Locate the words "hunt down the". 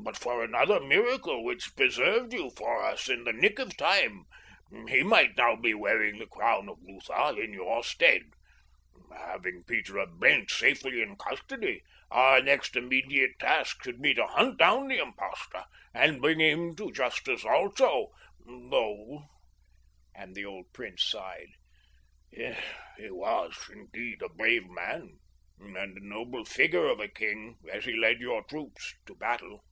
14.26-14.96